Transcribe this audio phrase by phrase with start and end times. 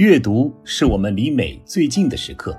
[0.00, 2.58] 阅读是我们离美最近的时刻。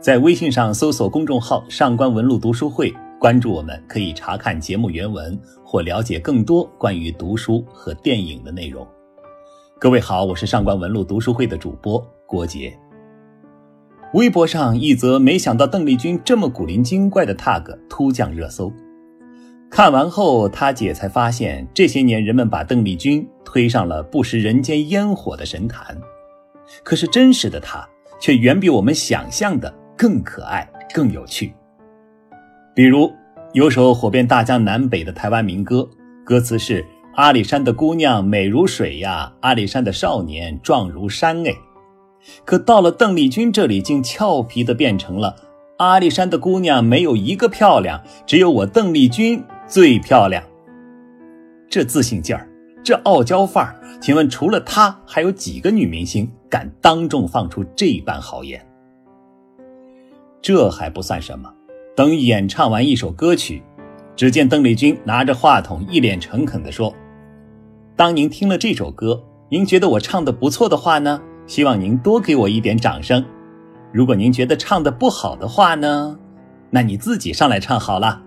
[0.00, 2.90] 在微信上搜索公众号“上官文录读书会”，
[3.20, 8.88] 关注我们，可以查看节目原文或了解更多关于读书和电影的内容。
[9.78, 12.74] 各位好，我是上官文录读书会的主播郭杰。
[14.14, 18.72] 微博上一则“没想到邓丽君这么古灵精怪”的 tag 突降热搜。
[19.70, 25.94] 看完后，他姐才发现，这些年人们把邓丽君推上了不食人间烟火的神坛，
[26.82, 27.86] 可是真实的她
[28.20, 31.52] 却远比我们想象的更可爱、更有趣。
[32.74, 33.12] 比如，
[33.52, 35.88] 有首火遍大江南北的台湾民歌，
[36.24, 36.84] 歌词是
[37.16, 41.54] “阿里山的姑娘美如水呀，阿里山的少年壮如山哎”，
[42.44, 45.36] 可到了邓丽君这里，竟俏皮的变成了
[45.78, 49.42] “阿里山的姑娘没有一个漂亮，只有我邓丽君”。
[49.70, 50.42] 最漂亮，
[51.68, 52.48] 这自信劲儿，
[52.82, 58.66] 这傲娇范儿，请问除了她，还有几个女明星敢当众放出这般豪言？
[60.40, 61.52] 这还不算什么，
[61.94, 63.62] 等演唱完一首歌曲，
[64.16, 66.94] 只见邓丽君拿着话筒，一脸诚恳地说
[67.94, 73.22] ：“当您听了这首歌，您觉得我唱的不错的话呢，希望您多给我一点掌声；
[73.92, 76.18] 如果您觉得唱的不好的话呢，
[76.70, 78.22] 那你自己上来唱好了。”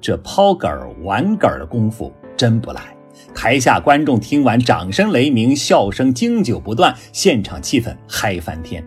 [0.00, 2.96] 这抛梗儿玩梗儿的功夫真不赖，
[3.34, 8.84] 台下观众听完掌声雷鸣，笑声经久不断，现场气氛嗨翻天。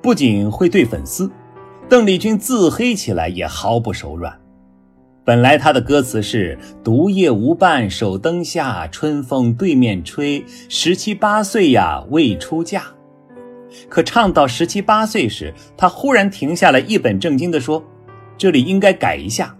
[0.00, 1.30] 不仅会对粉丝，
[1.88, 4.36] 邓丽君自黑起来也毫不手软。
[5.24, 12.84] 本来她的歌词是“独夜无伴守灯下，春风对面吹，十七八岁呀未出嫁”，
[13.88, 17.82] 可唱到十七八岁时，她忽然停下来，一本正经地说。
[18.38, 19.54] 这里应该改一下，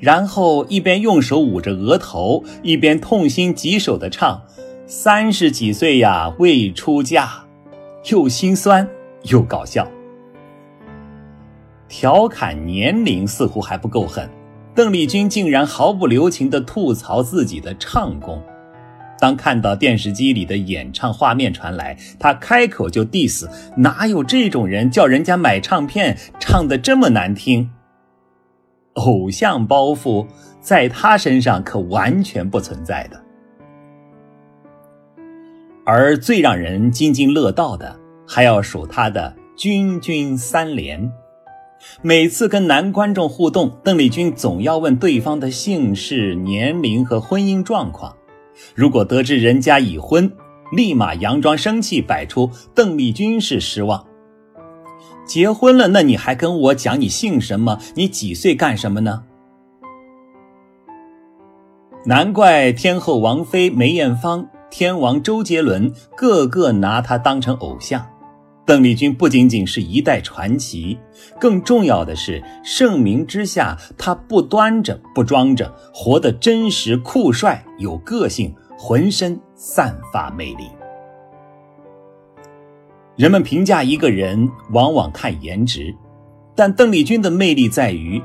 [0.00, 4.42] 然后一边用手捂着额头，一边痛心疾首地唱
[4.86, 7.30] ：“三十几岁呀，未出嫁。”
[8.10, 8.88] 又心酸
[9.24, 9.86] 又搞笑。
[11.86, 14.26] 调侃年龄似乎还不够狠，
[14.74, 18.42] 邓丽君竟然毫不留情地吐槽自己的唱功。
[19.18, 23.46] 当看到电视机里的演唱画面传来，她开口就 diss：“
[23.76, 27.70] 哪有这种人叫人家买唱片，唱的这么难听？”
[29.00, 30.26] 偶像包袱
[30.60, 33.20] 在他身上可完全不存在的，
[35.84, 41.10] 而最让人津津乐道的，还要数他的“君君三连”。
[42.02, 48.14] 每次跟男观众互动，邓丽君总要问对方的姓氏、年龄和婚姻状况。
[48.74, 50.30] 如果得知人家已婚，
[50.72, 54.06] 立马佯装生气，摆出邓丽君式失望。
[55.30, 57.78] 结婚了，那你还跟我讲你姓什么？
[57.94, 58.52] 你几岁？
[58.52, 59.22] 干什么呢？
[62.04, 68.04] 难怪天后王菲、梅艳芳、天王周杰伦个个拿她当成偶像。
[68.66, 70.98] 邓丽君不仅仅是一代传奇，
[71.38, 80.64] 更重要的是盛名之下，她不端着、不装着，活得真实、酷帅、有个性，浑身散发魅力。
[83.20, 85.94] 人们评价一个人往往看颜值，
[86.54, 88.18] 但邓丽君的魅力在于，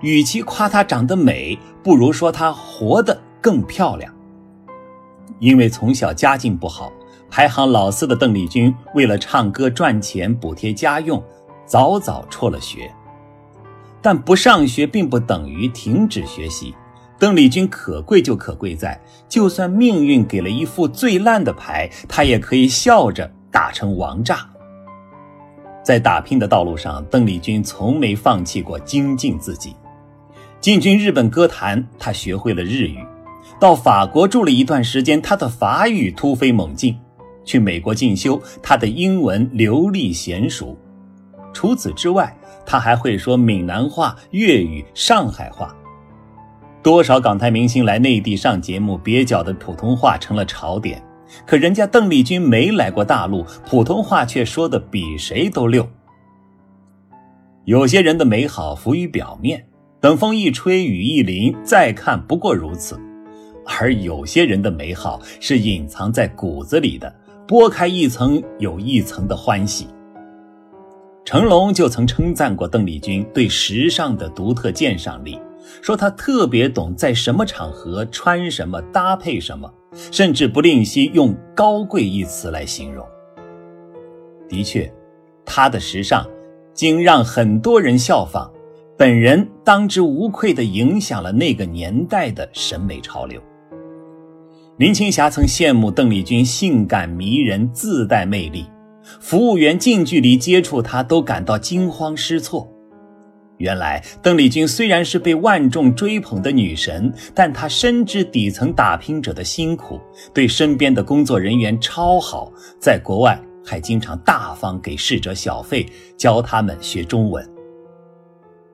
[0.00, 4.10] 与其夸她长得美，不如说她活得更漂亮。
[5.38, 6.90] 因为从小家境不好，
[7.28, 11.22] 排行老四的邓丽君为了唱歌赚钱补贴家用，
[11.66, 12.90] 早早辍了学。
[14.00, 16.74] 但不上学并不等于停止学习。
[17.18, 18.98] 邓丽君可贵就可贵在，
[19.28, 23.30] 就算命运给了一副最烂的牌，她也可以笑着。
[23.58, 24.48] 打成王炸。
[25.82, 29.74] 在打拼的道路上，邓丽君从没放弃过精进自己。
[30.60, 33.04] 进军日本歌坛，她学会了日语；
[33.58, 36.94] 到法国住了一段时间，她的法语突飞猛进；
[37.44, 40.78] 去美国进修，她的英文流利娴熟。
[41.52, 42.32] 除此之外，
[42.64, 45.74] 她还会说闽南话、粤语、上海话。
[46.80, 51.02] 多少港台明星来内地上节目，蹩脚的普通话成了潮点。
[51.46, 55.88] 可人家邓丽君没来过大陆，普通话却说的比谁都溜。
[57.64, 59.66] 有些人的美好浮于表面，
[60.00, 62.96] 等风一吹雨一淋，再看不过如此；
[63.66, 67.14] 而有些人的美好是隐藏在骨子里的，
[67.46, 69.86] 剥开一层有一层的欢喜。
[71.26, 75.38] 成龙就曾称赞过邓丽君对时尚的独特鉴赏力，
[75.82, 79.70] 说她特别懂在什么场合穿什么，搭配什么。
[79.92, 83.06] 甚至不吝惜用“高贵”一词来形容。
[84.48, 84.92] 的确，
[85.44, 86.26] 她的时尚
[86.72, 88.50] 竟让很多人效仿，
[88.96, 93.40] 本人当之无愧地影响了那个年代的审美潮流。
[94.76, 98.66] 林青霞曾羡慕邓丽君性感迷人、自带魅力，
[99.20, 102.72] 服务员近距离接触她都感到惊慌失措。
[103.58, 110.00] 原来，邓丽君虽然是被万众追捧的女神，但她深知底层打拼者的辛苦，
[110.32, 115.84] 对身边的工作人员超好，在国外还经常大方给侍者小费，
[116.16, 117.44] 教他们学中文。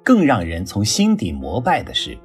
[0.02, 2.16] 更让人从心底膜拜的是，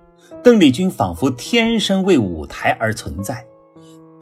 [0.44, 3.42] 邓丽君仿佛天生为舞台而存在。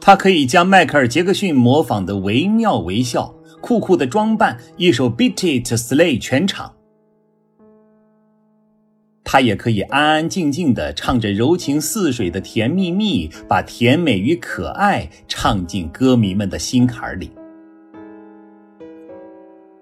[0.00, 6.72] 她可以将迈克尔·杰克逊模仿的惟妙惟肖，酷酷的装扮，一首《Beat It Slay》全场。
[9.30, 17.30] 她也可以安安静静地唱着柔情似水的《甜蜜蜜》，把甜美与可爱唱进歌迷们的心坎里。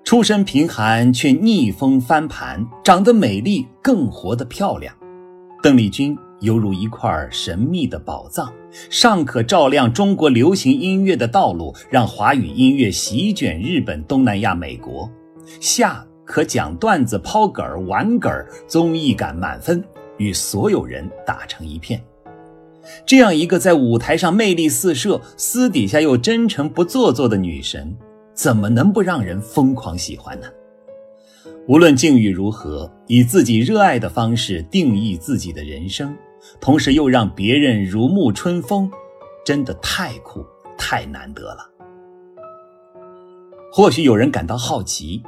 [0.03, 4.93] 出身贫寒却逆风翻盘，长得美丽更活得漂亮。
[5.63, 8.53] 邓丽君犹如一块神秘的宝藏，
[8.91, 15.09] 上可照亮中国流行音乐的道路，让华语音乐席卷日本、东南亚、美国；
[15.61, 19.83] 下可讲段子、抛梗儿、玩梗儿，综艺感满分，
[20.19, 22.03] 与所有人打成一片。
[23.07, 27.97] 这样一个在舞台上魅力四射，私底下又真诚不做作的女神。
[28.35, 30.47] 怎么能不让人疯狂喜欢呢？
[31.67, 36.15] 无论境遇如何，以自己热爱的方式定义自己的人生，
[36.61, 38.91] 同时又让别人如沐春风，
[39.45, 40.45] 真的太酷、
[40.77, 41.71] 太难得了。
[43.73, 45.23] 或许有人感到好奇，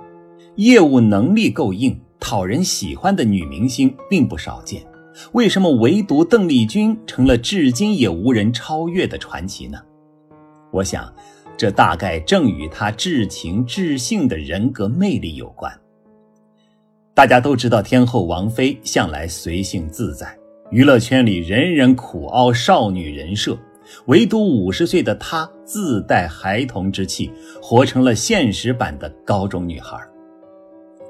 [0.59, 4.85] 业务能力够硬、讨人喜欢的女明星并不少见，
[5.31, 9.79] 为什么唯独邓丽君成了至今也无人超越的传奇呢？
[10.73, 11.13] 我想。
[11.57, 15.73] 这大概正与她至情至性的人格魅力有关。
[17.13, 20.39] 大家都知道，天后王菲向来随性自在，
[20.71, 23.59] 娱乐圈里人人苦熬少女人设，
[24.07, 27.29] 唯独五十岁的她自带孩童之气，
[27.61, 29.99] 活成了现实版的高中女孩。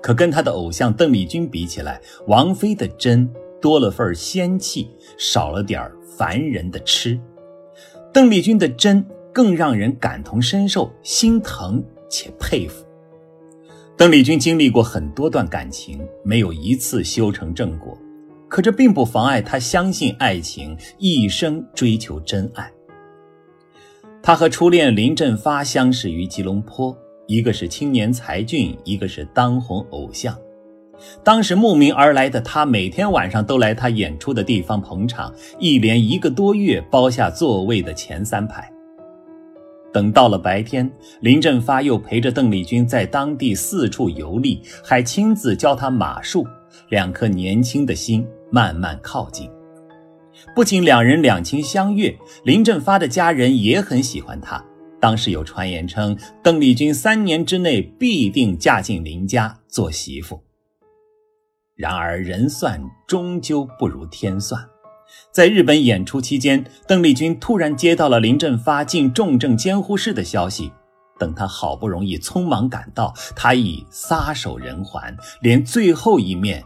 [0.03, 3.29] 可跟她的偶像邓丽君比起来，王菲的真
[3.61, 7.19] 多了份仙气，少了点凡人的痴。
[8.13, 9.05] 邓丽君的真。
[9.31, 12.85] 更让人感同身受、心疼且佩服。
[13.97, 17.97] 邓丽君经历过很多段感情，没有一次修成正果，
[18.49, 22.69] 可这并不妨碍她相信爱情，一生追求真爱。
[24.21, 26.97] 她和初恋林振发相识于吉隆坡，
[27.29, 30.35] 一个是青年才俊，一个是当红偶像。
[31.23, 38.73] 当时慕名而来的他，每天晚上都来他演出的地方捧场，一连一个多月包下座位的前三排。
[39.93, 40.91] 等到了白天，
[41.21, 46.47] 林振发又陪着邓丽君在当地四处游历，还亲自教她马术。
[46.89, 49.51] 两颗年轻的心慢慢靠近。
[50.57, 54.65] 不仅两人两情相悦，林振发的家人也很喜欢他。
[55.01, 60.43] 当时有传言称，邓丽君三年之内必定嫁进林家做媳妇。
[61.77, 64.69] 然而，人算终究不如天算。
[65.33, 70.73] 在日本演出期间，邓丽君突然接到了林振发进重症监护室的消息。
[71.19, 76.63] 等她好不容易匆忙赶到，他已撒手人寰，连最后一面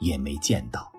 [0.00, 0.92] 也没见到。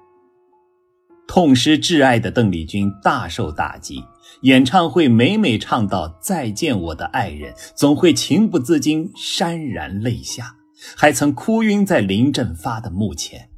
[1.27, 4.01] 痛失挚爱的邓丽君大受打击，
[4.41, 10.55] 演唱会每每唱到“再见我的爱人”，总会情不自禁潸然泪下，
[10.95, 13.49] 还曾哭晕在林振发的墓前。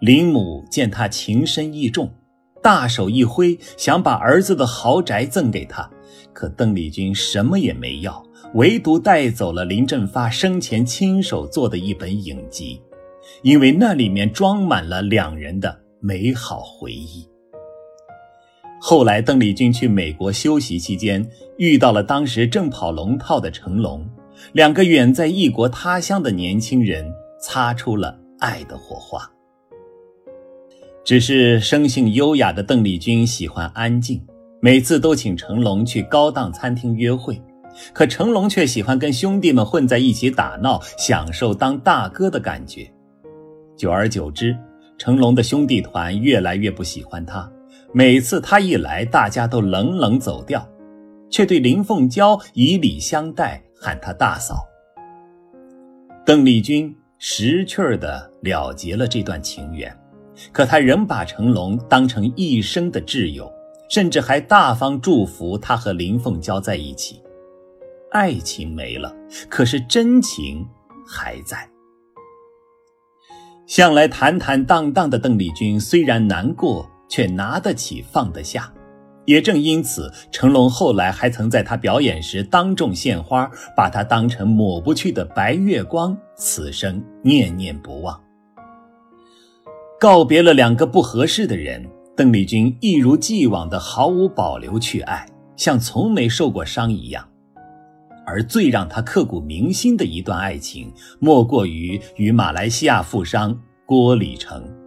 [0.00, 2.12] 林母见他情深意重，
[2.62, 5.90] 大手一挥，想把儿子的豪宅赠给他。
[6.32, 12.80] 可邓丽君什么也没要，唯独带走了林振发生前亲手做的一本影集，
[13.42, 17.28] 因为那里面装满了两人的美好回忆。
[18.84, 21.24] 后来，邓丽君去美国休息期间，
[21.56, 24.04] 遇到了当时正跑龙套的成龙，
[24.54, 27.08] 两个远在异国他乡的年轻人
[27.40, 29.22] 擦出了爱的火花。
[31.04, 34.20] 只是生性优雅的邓丽君喜欢安静，
[34.60, 37.40] 每次都请成龙去高档餐厅约会，
[37.92, 42.92] 可成龙却喜欢跟兄弟们混在一起打闹，享受当大哥的感觉。
[43.76, 44.58] 久而久之，
[44.98, 47.48] 成龙的兄弟团越来越不喜欢他，
[47.94, 50.66] 每次他一来，大家都冷冷走掉，
[51.28, 54.56] 却对林凤娇以礼相待，喊她大嫂。
[56.24, 59.94] 邓丽君识趣儿的了结了这段情缘。
[60.50, 63.52] 可他仍把成龙当成一生的挚友，
[63.90, 67.22] 甚至还大方祝福他和林凤娇在一起。
[68.10, 69.14] 爱情没了，
[69.50, 70.66] 可是真情
[71.06, 71.68] 还在。
[73.66, 78.72] 向来坦坦荡荡的邓丽君虽然难过，却拿得起放得下。
[79.26, 88.18] 也正因此，成龙后来还曾在他表演时当众献花，把他当成抹不去的白月光，此生念念不忘。
[90.00, 97.28] 告别了两个不合适的人，邓丽君一如既往的毫无保留去爱，像从没受过伤一样。
[98.24, 100.90] 而最让她刻骨铭心的一段爱情，
[101.20, 104.81] 莫过于与马来西亚富商郭礼成。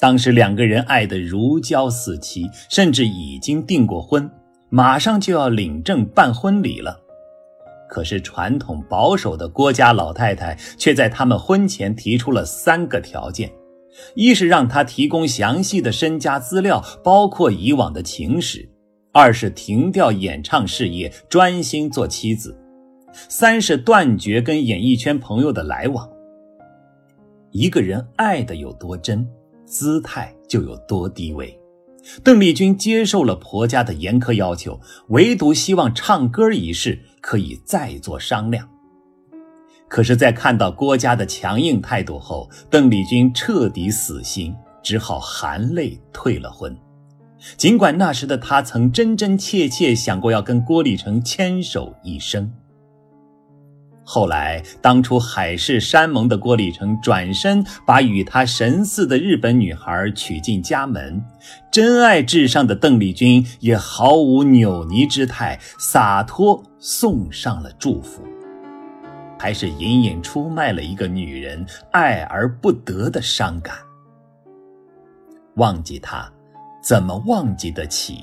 [0.00, 4.28] 当时两个人爱得如胶似漆，甚至已经订过婚，
[4.70, 6.98] 马上就要领证办婚礼了。
[7.88, 13.52] 可是传统保守的郭家老太太却在他们婚前提出了三个条件：
[14.14, 18.60] 一是让他提供详细的身家资料，包括以往的情史；
[19.12, 22.54] 二是停掉演唱事业，专心做妻子；
[23.12, 26.08] 三是断绝跟演艺圈朋友的来往。
[27.50, 29.28] 一个人爱的有多真？
[29.70, 31.56] 姿态就有多低微。
[32.24, 38.68] 邓丽君接受了婆家的严苛要求，唯独希望唱歌一事可以再做商量。
[39.86, 46.76] 可是，在看到郭家的强硬态度后，邓丽君彻底死心，只好含泪退了婚。
[47.56, 52.52] 尽管那时的她曾真真切切想过要跟郭立成牵手一生。
[54.12, 61.22] 后来，当初海誓山盟的郭立成转身把与他神似的日本女孩娶进家门，
[61.70, 68.24] 真爱至上的邓丽君也毫无扭捏之态，洒脱送上了祝福，
[69.38, 73.76] 还是隐隐出卖了一个女人爱而不得的伤感。
[75.54, 76.28] 忘记他，
[76.82, 78.18] 怎么忘记得起？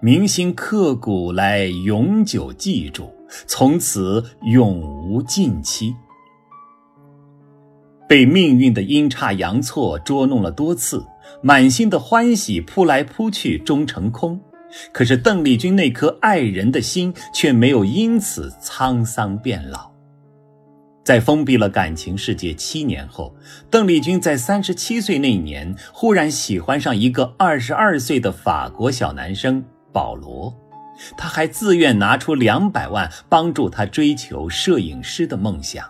[0.00, 3.14] 铭心刻骨来永久记住。
[3.46, 5.94] 从此永无近期。
[8.08, 11.04] 被命运的阴差阳错捉弄了多次，
[11.42, 14.40] 满心的欢喜扑来扑去终成空。
[14.92, 19.90] 可是邓丽君那颗爱人的心却没有因此沧桑变老。
[21.04, 23.34] 在封闭了感情世界七年后，
[23.70, 30.54] 邓丽君在三十七岁那年忽然喜欢上一个二十二岁的法国小男生保罗。
[31.16, 35.86] 他还自愿拿出两百万帮助他追求摄影师的梦想。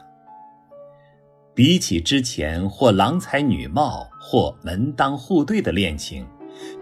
[1.54, 6.26] 比起之前或郎才女貌或门当户对的恋情，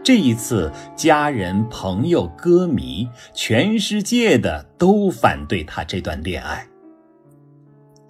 [0.04, 6.66] 这一次家人、朋友、歌迷，全世界的都反对他这段恋爱。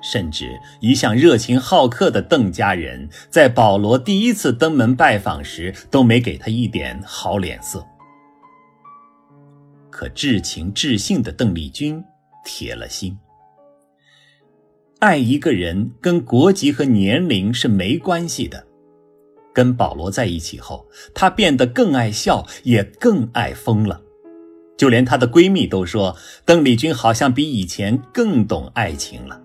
[0.02, 7.86] 甚至一向热情好客的邓家人，在保罗第一次登门拜访时，都没给他一点好脸色。
[10.00, 12.02] 可至情至性的邓丽君
[12.42, 13.18] 铁了心，
[14.98, 18.66] 爱一个人跟国籍和年龄是没关系的。
[19.52, 24.00] 跟保罗在一起后，她变得更爱笑，也更爱疯了。
[24.78, 26.16] 就连她的闺蜜都说，
[26.46, 29.38] 邓丽君好像比以前更懂爱情了。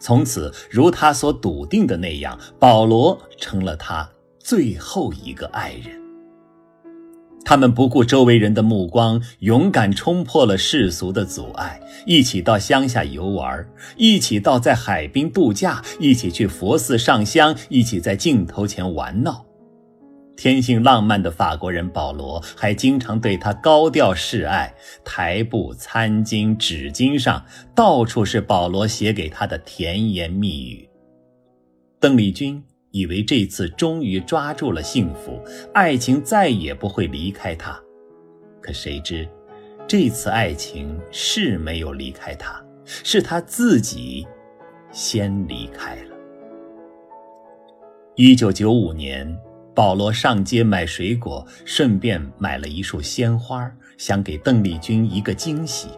[0.00, 6.07] 从此，如她所笃定的那样，保罗成了她最后一个爱人。
[7.44, 13.66] 他们不顾周围人的目光，勇敢冲破了世俗的阻碍，一起到乡下游玩，
[13.96, 19.44] 一起到在海滨度假，一起去佛寺上香，一起在镜头前玩闹。
[20.36, 27.42] 天性浪漫的法国人保罗还经常对他高调示爱，台布、餐巾、纸巾上
[27.74, 30.88] 到处是保罗写给他的甜言蜜语。
[31.98, 32.62] 邓丽君。
[32.90, 35.42] 以为这次终于抓住了幸福，
[35.74, 37.78] 爱情再也不会离开他。
[38.60, 39.28] 可谁知，
[39.86, 44.26] 这次爱情是没有离开他，是他自己
[44.90, 46.16] 先离开了。
[48.16, 49.32] 一九九五年，
[49.74, 55.88] 保罗上街买水果，顺便买了一束鲜花，想给邓丽君一个惊喜。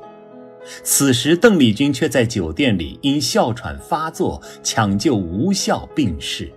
[0.85, 6.53] 此时，邓丽君却在酒店里因哮喘发作，抢救无效病逝。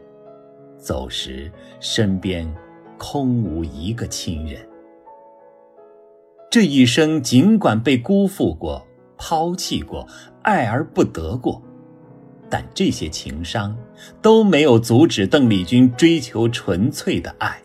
[0.84, 1.50] 走时，
[1.80, 2.54] 身边
[2.98, 4.68] 空无一个亲人。
[6.52, 8.86] 这一生，尽管被辜负过、
[9.18, 10.06] 抛弃过、
[10.42, 11.62] 爱而不得过，
[12.50, 13.76] 但这些情伤
[14.22, 17.60] 都没有阻止邓丽君追求纯粹的爱。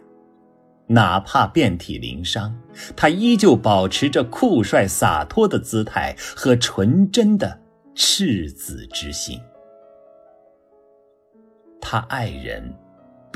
[0.86, 2.56] 哪怕遍体鳞伤，
[2.96, 7.60] 她依旧保持着酷帅洒脱的姿态和纯真的
[7.94, 9.38] 赤子之心。
[11.80, 12.72] 她爱人。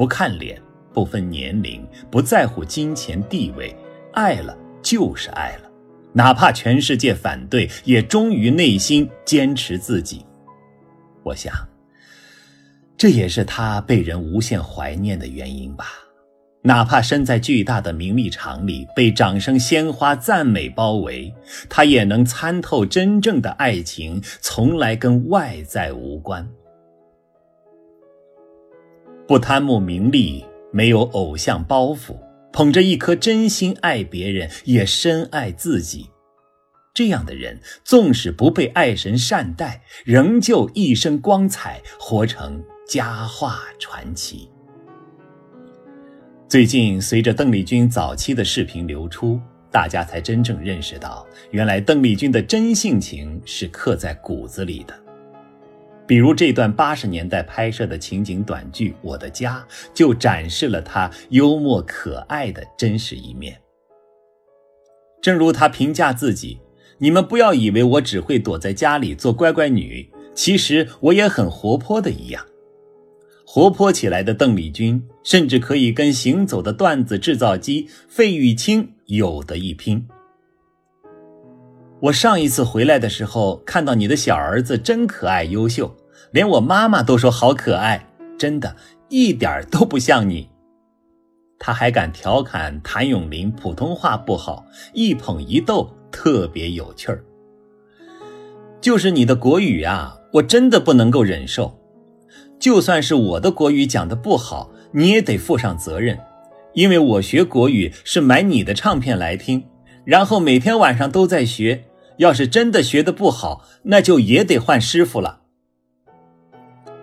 [0.02, 0.60] 不看脸，
[0.92, 3.72] 不分年龄，不在乎金钱地位，
[4.14, 5.70] 爱了就是爱了，
[6.12, 10.26] 哪怕全世界反对，也忠于内心，坚持自己。
[11.22, 11.54] 我想，
[12.96, 15.86] 这也是他被人无限怀念的原因吧。
[16.62, 21.32] 哪怕身在巨大的名利场里，被掌声、鲜花、赞美包围，
[21.68, 26.44] 他也能参透真正的爱情从来跟外在无关。
[29.32, 32.18] 不贪慕名利，没有偶像包袱，
[32.52, 36.10] 捧着一颗真心爱别人，也深爱自己。
[36.92, 44.50] 这样的人，纵使不被爱神善待，仍旧一身光彩，活成佳话传奇。
[46.46, 55.01] 最近，随着邓丽君早期的视频流出，大家才真正认识到，原来邓丽君的真性情是刻在骨子里的。
[56.06, 63.58] 比如这段八十年代拍摄的情景短剧《我的家》，就展示了她幽默可爱的真实一面。
[65.20, 66.58] 正如她评价自己
[66.98, 72.44] ：“你们不要以为我只会躲在家里做乖乖女，其实我也很活泼的一样。”
[73.46, 80.06] 活泼起来的邓丽君，甚至可以跟行走的段子制造机费玉清有得一拼。
[82.02, 85.94] 我上一次回来的时候，看到你的小儿子真可爱优秀，
[86.32, 88.74] 连我妈妈都说好可爱，真的
[89.08, 90.48] 一点都不像你。
[91.60, 97.22] 他还敢调侃谭咏麟普通话不好，一捧一逗，特别有趣儿。
[98.80, 101.78] 就是你的国语啊，我真的不能够忍受。
[102.58, 106.18] 就算是我的国语讲的不好，你也得负上责任，
[106.74, 109.64] 因为我学国语是买你的唱片来听，
[110.04, 111.84] 然后每天晚上都在学。
[112.18, 115.40] 要是真的学的不好，那就也得换师傅了。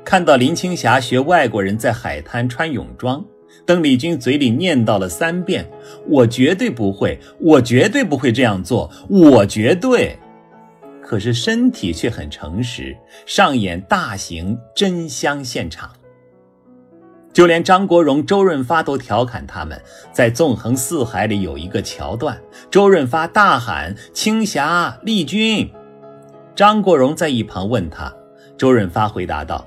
[0.03, 3.23] 看到林青霞学外国人在海滩穿泳装，
[3.65, 5.69] 邓丽君嘴里念叨了三遍
[6.07, 10.17] ：“我绝对不会，我绝对不会这样做，我绝对。”
[11.03, 15.91] 可是身体却很诚实，上演大型真香现场。
[17.39, 19.81] 就连张国荣、周润发都调侃他们
[20.11, 22.37] 在《纵横四海》里有一个桥段，
[22.69, 25.71] 周润发大喊“青霞、丽君”，
[26.53, 28.13] 张国荣在一旁问他，
[28.57, 29.65] 周润发回答道：“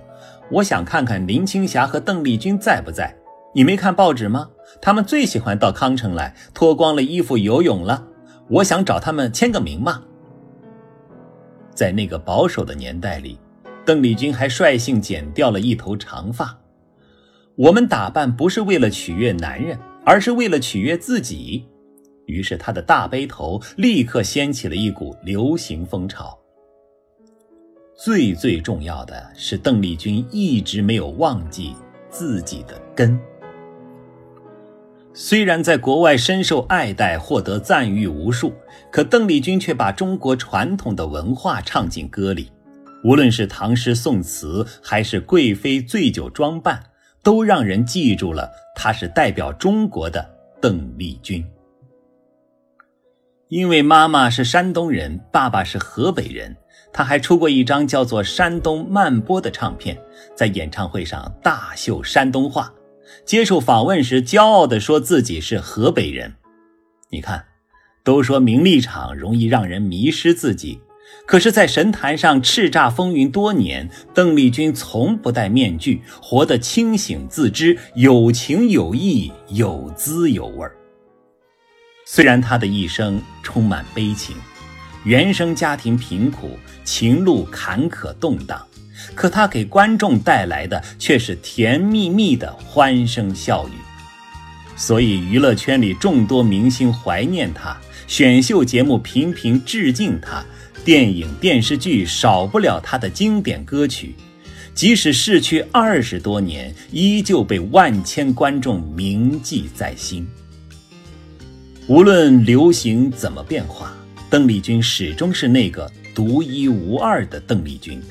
[0.52, 3.16] 我想看看林青霞和邓丽君在不在？
[3.54, 4.50] 你没看报纸吗？
[4.82, 8.04] 他们最喜欢到康城来，脱光了衣服游泳了。
[8.50, 10.02] 我想找他们签个名嘛。”
[11.74, 13.40] 在那个保守的年代里，
[13.86, 16.58] 邓丽君还率性剪掉了一头长发。
[17.56, 21.64] 我们打扮不是为了取悦男人，而是为了取悦自己。
[22.26, 26.38] 于是她的大背头立刻掀起了一股流行风潮。
[27.94, 31.74] 最最重要的是，邓丽君一直没有忘记
[32.08, 33.18] 自己的根。
[35.12, 38.54] 虽然在国外深受爱戴，获得赞誉无数，
[38.90, 42.50] 可邓丽君却把中国传统的文化唱进歌里。
[43.04, 46.82] 无论是唐诗宋词，还是贵妃醉酒装扮，
[47.22, 50.28] 都让人记住了她是代表中国的
[50.60, 51.44] 邓丽君。
[53.48, 56.56] 因为妈妈是山东人，爸爸是河北人，
[56.92, 59.96] 她还出过一张叫做《山东慢播》的唱片，
[60.34, 62.72] 在演唱会上大秀山东话。
[63.26, 66.32] 接受访问时，骄傲地说自己是河北人。
[67.10, 67.44] 你看，
[68.02, 70.80] 都说名利场容易让人迷失自己，
[71.24, 80.68] 可是，在神坛上叱咤风云多年，邓丽君从不戴面具，活得清醒自知，有情有义，有滋有味。
[82.04, 84.36] 虽然她的一生充满悲情，
[85.04, 88.60] 原生家庭贫苦，情路坎坷动荡。
[89.14, 93.72] 可她给观众带来的却是甜蜜蜜的欢声笑语，
[94.76, 100.44] 所以娱乐圈里众多明星怀念她，选秀节目频频致敬她，
[100.84, 104.16] 电影电视剧少不了他的经典歌曲，
[104.74, 110.26] 即使逝去二十多年，依旧被万千观众铭记在心。
[111.86, 113.96] 无论流行怎么变化，
[114.28, 118.02] 邓丽君始终是那个独一无二的邓丽君。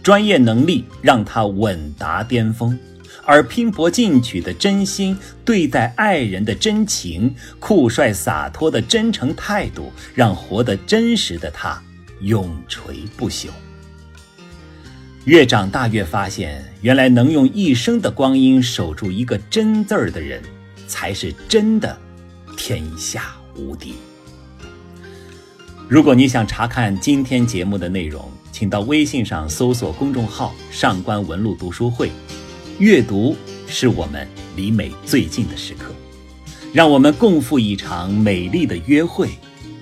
[0.00, 2.78] 专业能力让她稳达巅峰，
[3.24, 11.82] 而拼搏进取的真心、对待爱人的真情、酷帅洒脱的真诚态度，让活得真实的她
[12.20, 13.48] 永垂不朽。
[15.24, 20.42] 越长大越发现，原来能用一生的光阴守住一个“真”字儿的人，
[20.86, 21.98] 才是真的
[22.56, 23.94] 天下无敌。
[25.86, 32.10] 如果你想查看今天节目的内容，请到微信上搜索公众号“上官文露读书会”，
[32.78, 34.26] 阅读是我们
[34.56, 35.94] 离美最近的时刻，
[36.72, 39.28] 让我们共赴一场美丽的约会。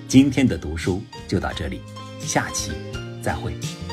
[0.07, 1.81] 今天的读书就到这里，
[2.27, 2.73] 下期
[3.23, 3.86] 再会。